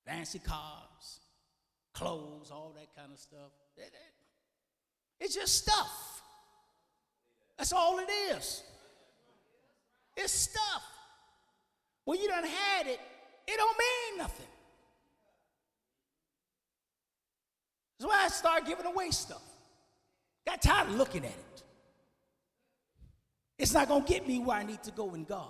[0.06, 1.20] Fancy cars,
[1.94, 3.52] clothes, all that kind of stuff.
[5.20, 6.22] It's just stuff.
[7.58, 8.64] That's all it is.
[10.16, 10.84] It's stuff.
[12.06, 13.00] When you done had it,
[13.48, 14.46] it don't mean nothing.
[18.00, 19.42] That's why I started giving away stuff.
[20.46, 21.64] Got tired of looking at it.
[23.58, 25.48] It's not going to get me where I need to go in God.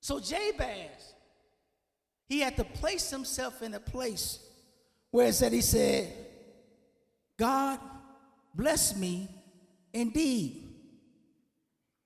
[0.00, 1.14] So Jabez,
[2.28, 4.40] he had to place himself in a place
[5.10, 6.12] where it said, he said,
[7.38, 7.78] God
[8.54, 9.28] bless me
[9.92, 10.62] indeed.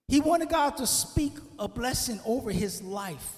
[0.08, 3.36] He wanted God to speak a blessing over his life.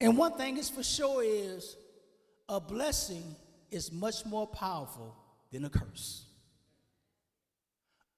[0.00, 1.76] And one thing is for sure is
[2.48, 3.34] a blessing
[3.70, 5.16] is much more powerful
[5.50, 6.24] than a curse.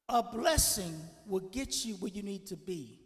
[0.09, 2.99] A blessing will get you where you need to be.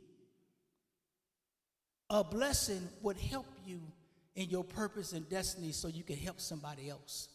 [2.11, 3.81] A blessing would help you
[4.35, 7.29] in your purpose and destiny so you can help somebody else.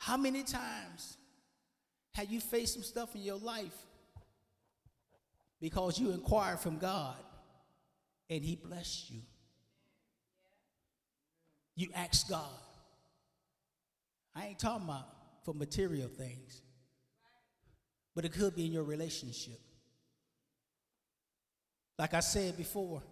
[0.00, 1.18] How many times
[2.14, 3.76] have you faced some stuff in your life
[5.60, 7.16] because you inquired from God
[8.30, 9.20] and He blessed you?
[11.76, 12.48] You asked God.
[14.34, 15.06] I ain't talking about
[15.44, 16.62] for material things,
[18.14, 19.60] but it could be in your relationship.
[21.98, 23.02] Like I said before,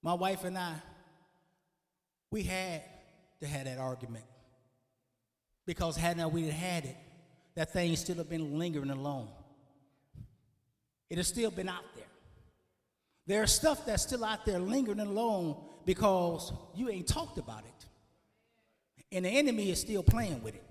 [0.00, 0.74] my wife and I,
[2.30, 2.82] we had
[3.40, 4.24] to have that argument.
[5.66, 6.96] Because had not we had it,
[7.54, 9.28] that thing still have been lingering alone.
[11.08, 12.04] It has still been out there.
[13.26, 17.86] There's stuff that's still out there lingering alone because you ain't talked about it.
[19.12, 20.64] And the enemy is still playing with it.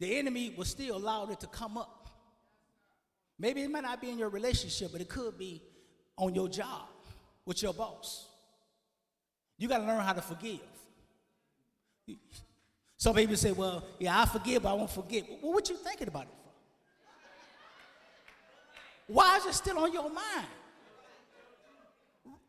[0.00, 2.08] The enemy will still allow it to come up.
[3.38, 5.62] Maybe it might not be in your relationship, but it could be
[6.16, 6.88] on your job
[7.44, 8.26] with your boss.
[9.58, 10.60] You got to learn how to forgive.
[13.00, 15.24] Some people say, well, yeah, I forgive, but I won't forget.
[15.40, 16.50] Well, what you thinking about it for?
[19.14, 20.46] Why is it still on your mind?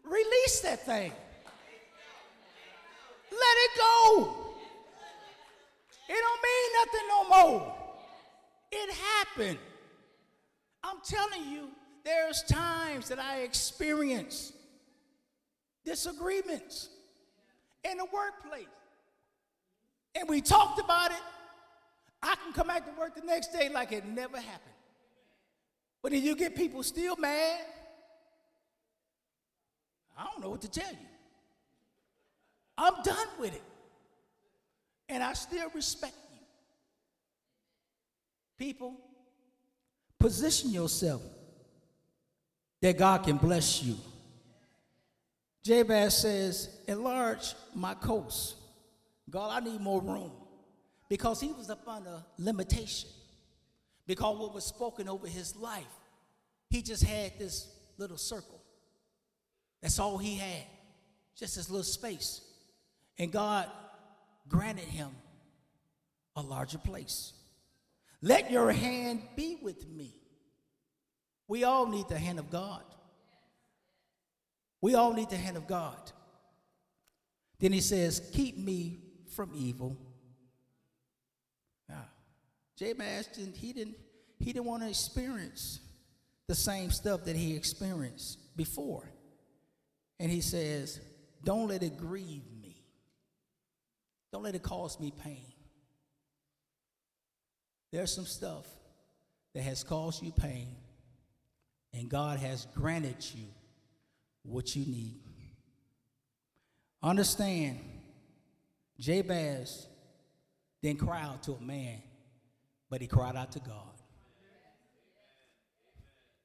[0.04, 1.14] Release that thing.
[3.32, 4.36] Let it go.
[6.10, 7.74] It don't mean nothing no more.
[8.74, 9.60] It happened.
[10.84, 11.70] I'm telling you,
[12.04, 14.52] there's times that I experience
[15.86, 16.89] disagreements
[17.89, 18.68] in the workplace.
[20.16, 21.22] And we talked about it.
[22.22, 24.76] I can come back to work the next day like it never happened.
[26.01, 27.62] But then you get people still mad.
[30.18, 30.97] I don't know what to tell you.
[32.78, 33.64] I'm done with it.
[35.09, 36.39] And I still respect you.
[38.57, 38.95] People,
[40.20, 41.22] position yourself
[42.82, 43.95] that God can bless you.
[45.64, 48.55] Jabez says, enlarge my coast.
[49.32, 50.32] God, I need more room.
[51.09, 53.09] Because he was up under limitation.
[54.05, 55.84] because what was spoken over his life,
[56.69, 57.67] he just had this
[57.97, 58.61] little circle.
[59.82, 60.63] That's all he had,
[61.36, 62.41] just this little space.
[63.17, 63.69] And God
[64.47, 65.09] granted him
[66.36, 67.34] a larger place.
[68.21, 70.15] Let your hand be with me.
[71.47, 72.84] We all need the hand of God.
[74.79, 76.11] We all need the hand of God.
[77.59, 78.99] Then he says, Keep me
[79.32, 79.97] from evil.
[81.89, 82.05] Now,
[82.77, 83.95] Jabez didn't, he didn't,
[84.39, 85.79] he didn't want to experience
[86.47, 89.09] the same stuff that he experienced before.
[90.19, 90.99] And he says,
[91.43, 92.84] Don't let it grieve me.
[94.32, 95.51] Don't let it cause me pain.
[97.91, 98.65] There's some stuff
[99.53, 100.75] that has caused you pain,
[101.93, 103.45] and God has granted you
[104.43, 105.19] what you need.
[107.03, 107.79] Understand,
[109.02, 109.88] Jabez
[110.84, 112.04] didn't cry out to a man,
[112.88, 113.95] but he cried out to God.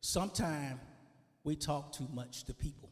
[0.00, 0.80] Sometimes
[1.44, 2.88] we talk too much to people.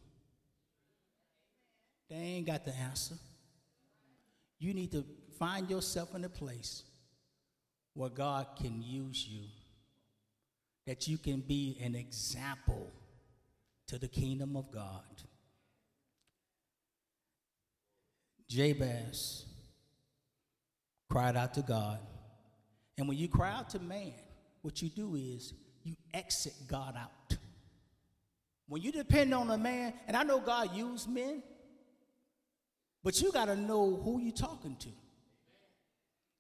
[2.11, 3.15] They ain't got the answer.
[4.59, 5.03] You need to
[5.39, 6.83] find yourself in a place
[7.95, 9.45] where God can use you,
[10.87, 12.93] that you can be an example
[13.87, 15.23] to the kingdom of God.
[18.47, 19.47] Jabez
[21.09, 21.99] cried out to God.
[22.99, 24.13] And when you cry out to man,
[24.63, 25.53] what you do is
[25.83, 27.39] you exit God out.
[28.69, 31.43] When you depend on a man, and I know God used men,
[33.03, 34.89] but you got to know who you're talking to.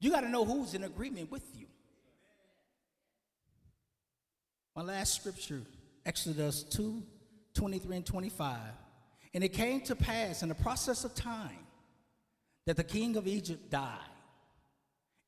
[0.00, 1.66] You got to know who's in agreement with you.
[4.74, 5.62] My last scripture,
[6.04, 7.02] Exodus 2
[7.54, 8.58] 23 and 25.
[9.32, 11.66] And it came to pass in the process of time
[12.66, 13.98] that the king of Egypt died,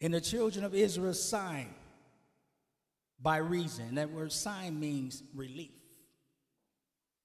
[0.00, 1.74] and the children of Israel signed
[3.20, 3.94] by reason.
[3.94, 5.70] That word sign means relief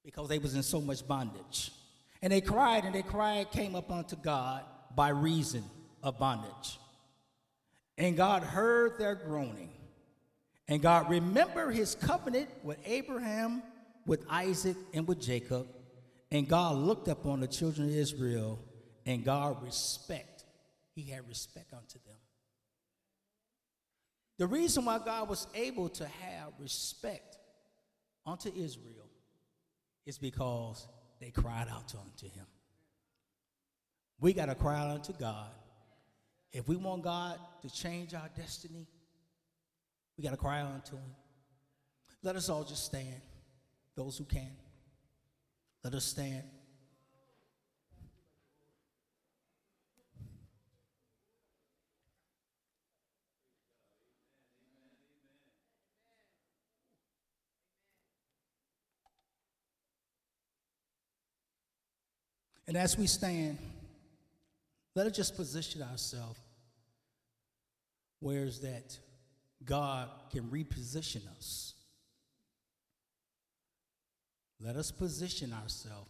[0.04, 1.72] because they was in so much bondage.
[2.22, 4.64] And they cried, and they cried came up unto God
[4.96, 5.64] by reason
[6.04, 6.80] of bondage.
[7.98, 9.70] And God heard their groaning.
[10.68, 13.62] And God remembered his covenant with Abraham,
[14.06, 15.68] with Isaac, and with Jacob.
[16.32, 18.60] And God looked upon the children of Israel,
[19.06, 20.46] and God respect.
[20.96, 22.21] He had respect unto them.
[24.42, 27.38] The reason why God was able to have respect
[28.26, 29.08] unto Israel
[30.04, 30.88] is because
[31.20, 32.48] they cried out unto him.
[34.20, 35.52] We got to cry out unto God.
[36.52, 38.88] If we want God to change our destiny,
[40.18, 41.16] we got to cry out unto him.
[42.24, 43.22] Let us all just stand,
[43.96, 44.56] those who can.
[45.84, 46.42] Let us stand.
[62.72, 63.58] And as we stand,
[64.96, 66.40] let us just position ourselves
[68.22, 68.98] where is that
[69.66, 71.74] God can reposition us.
[74.62, 76.10] Let us position ourselves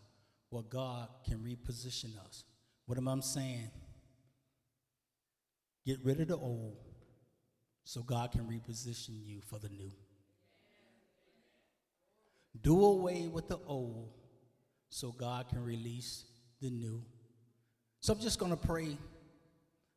[0.51, 2.43] where God can reposition us.
[2.85, 3.71] What am I saying?
[5.83, 6.77] Get rid of the old
[7.85, 9.91] so God can reposition you for the new.
[12.61, 14.11] Do away with the old
[14.89, 16.25] so God can release
[16.61, 17.01] the new.
[17.99, 18.97] So I'm just going to pray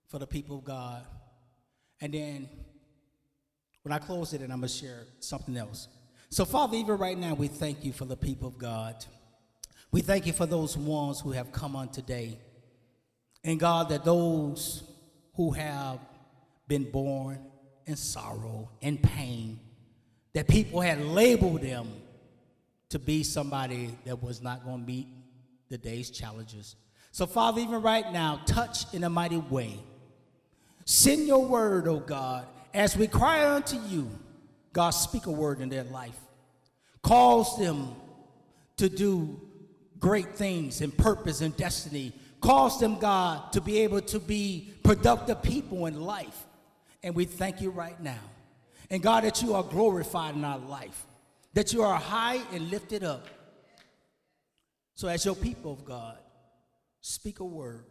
[0.09, 1.03] for the people of God.
[2.01, 2.49] And then
[3.83, 5.89] when I close it, and I'm going to share something else.
[6.31, 9.05] So, Father, even right now, we thank you for the people of God.
[9.93, 12.39] We thank you for those ones who have come on today.
[13.45, 14.83] And God, that those
[15.35, 15.99] who have
[16.67, 17.39] been born
[17.87, 19.61] in sorrow and pain,
[20.33, 21.89] that people had labeled them
[22.89, 25.09] to be somebody that was not going to meet
[25.75, 26.77] the day's challenges.
[27.11, 29.81] So, Father, even right now, touch in a mighty way.
[30.85, 34.09] Send your word, oh God, as we cry unto you.
[34.73, 36.19] God, speak a word in their life.
[37.03, 37.89] Cause them
[38.77, 39.41] to do
[39.99, 42.13] great things in purpose and destiny.
[42.41, 46.47] Cause them, God, to be able to be productive people in life.
[47.03, 48.23] And we thank you right now.
[48.91, 51.05] And God, that you are glorified in our life,
[51.55, 53.27] that you are high and lifted up.
[54.95, 56.19] So, as your people of God,
[57.01, 57.85] speak a word,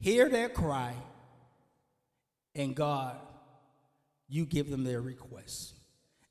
[0.00, 0.94] hear their cry,
[2.54, 3.16] and God,
[4.28, 5.74] you give them their requests.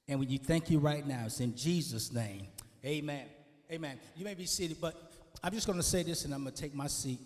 [0.07, 2.47] And when you thank you right now, it's in Jesus' name.
[2.85, 3.25] Amen.
[3.71, 3.99] Amen.
[4.17, 6.61] You may be seated, but I'm just going to say this and I'm going to
[6.61, 7.19] take my seat.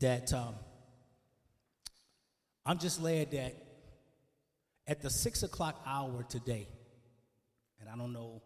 [0.00, 0.54] That um,
[2.64, 3.54] I'm just glad that
[4.86, 6.66] At the six o'clock hour today,
[7.80, 8.42] and I don't know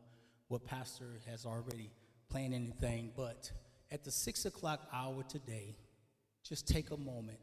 [0.48, 1.90] what pastor has already
[2.31, 3.51] planned anything, but
[3.91, 5.77] at the six o'clock hour today,
[6.45, 7.39] just take a moment.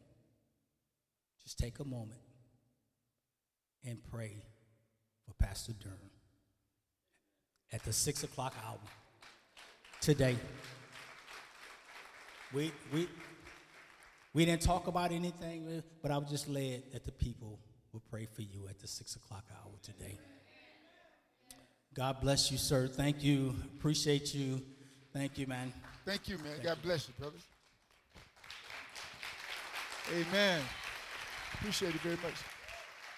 [1.44, 2.22] Just take a moment
[3.86, 4.38] and pray
[5.26, 5.98] for Pastor Durham
[7.74, 8.80] at the six o'clock hour
[10.00, 10.38] today.
[12.54, 13.08] We, we,
[14.34, 17.60] we didn't talk about anything, but I was just led that the people
[17.92, 20.18] will pray for you at the six o'clock hour today.
[21.94, 22.88] God bless you, sir.
[22.88, 23.56] Thank you.
[23.78, 24.62] Appreciate you.
[25.14, 25.72] Thank you, man.
[26.06, 26.54] Thank you, man.
[26.54, 26.88] Thank God you.
[26.88, 27.38] bless you, brother.
[30.12, 30.62] Amen.
[31.54, 32.34] Appreciate it very much.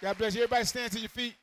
[0.02, 0.44] God bless you.
[0.44, 1.36] Everybody stand to your feet.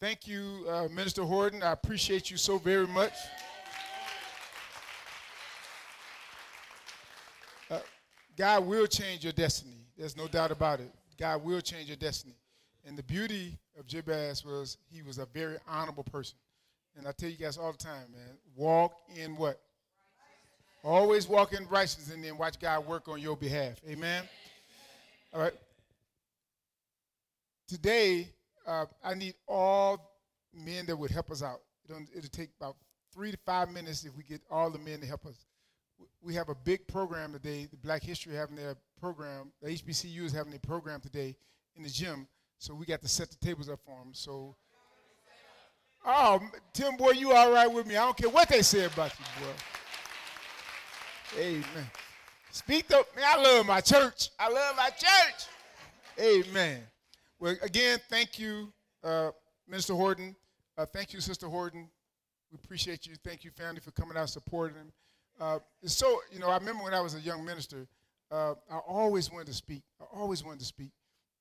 [0.00, 1.62] Thank you, uh, Minister Horton.
[1.62, 3.12] I appreciate you so very much.
[7.70, 7.80] Uh,
[8.38, 9.84] God will change your destiny.
[9.98, 10.90] There's no doubt about it.
[11.18, 12.34] God will change your destiny.
[12.86, 16.36] And the beauty of Jabez was he was a very honorable person.
[16.96, 19.60] And I tell you guys all the time, man, walk in what?
[20.84, 23.80] Always walk in righteousness and then watch God work on your behalf.
[23.88, 24.24] Amen.
[25.32, 25.54] All right.
[27.68, 28.28] Today,
[28.66, 30.12] uh, I need all
[30.52, 31.60] men that would help us out.
[31.88, 32.76] It'll, take about
[33.12, 35.44] three to five minutes if we get all the men to help us.
[36.22, 37.66] We have a big program today.
[37.70, 39.52] The Black History having their program.
[39.62, 41.36] The HBCU is having their program today
[41.76, 42.26] in the gym.
[42.60, 44.12] So we got to set the tables up for them.
[44.12, 44.54] So,
[46.04, 46.42] oh,
[46.74, 47.96] Tim, boy, you all right with me?
[47.96, 49.52] I don't care what they say about you, boy.
[51.40, 51.90] Amen.
[52.50, 53.24] Speak up, man.
[53.26, 54.28] I love my church.
[54.38, 55.46] I love my church.
[56.20, 56.82] Amen.
[57.38, 58.70] Well, again, thank you,
[59.02, 59.30] uh,
[59.66, 60.36] Minister Horton.
[60.76, 61.88] Uh, thank you, Sister Horton.
[62.52, 63.14] We appreciate you.
[63.24, 64.92] Thank you, family, for coming out supporting him.
[65.40, 67.86] Uh, so, you know, I remember when I was a young minister,
[68.30, 69.82] uh, I always wanted to speak.
[69.98, 70.90] I always wanted to speak.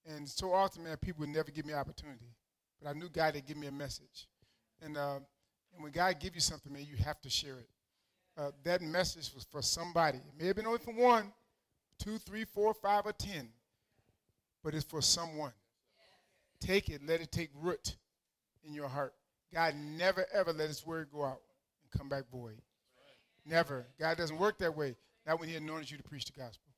[0.06, 2.34] And so often, man, people would never give me opportunity.
[2.82, 4.28] But I knew God would give me a message.
[4.82, 5.20] And, uh,
[5.74, 7.70] and when God gives you something, man, you have to share it.
[8.38, 10.20] Uh, that message was for somebody.
[10.20, 11.32] It may have been only for one,
[11.98, 13.50] two, three, four, five, or ten,
[14.64, 15.52] but it's for someone.
[16.62, 17.98] Take it, let it take root
[18.66, 19.14] in your heart.
[19.54, 21.42] God never, ever let his word go out
[21.84, 22.62] and come back void.
[23.46, 23.88] Never.
[24.00, 24.96] God doesn't work that way.
[25.26, 26.72] Not when he anointed you to preach the gospel.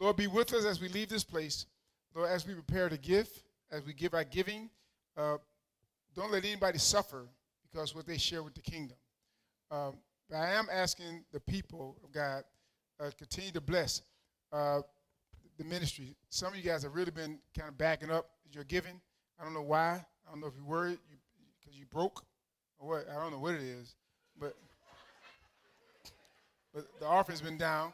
[0.00, 1.66] Lord, be with us as we leave this place.
[2.18, 3.28] Lord, as we prepare to give,
[3.70, 4.68] as we give our giving,
[5.16, 5.36] uh,
[6.16, 7.28] don't let anybody suffer
[7.62, 8.96] because what they share with the kingdom.
[9.70, 9.92] Um,
[10.28, 12.42] but I am asking the people of God
[12.98, 14.02] uh, continue to bless
[14.52, 14.80] uh,
[15.58, 16.16] the ministry.
[16.28, 19.00] Some of you guys have really been kind of backing up your giving.
[19.38, 20.04] I don't know why.
[20.26, 22.24] I don't know if you're worried because you, you broke
[22.80, 23.06] or what.
[23.08, 23.94] I don't know what it is,
[24.40, 24.56] but
[26.74, 27.92] but the offering's been down.